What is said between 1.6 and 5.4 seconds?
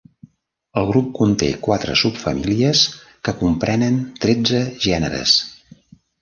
quatre subfamílies que comprenen tretze gèneres.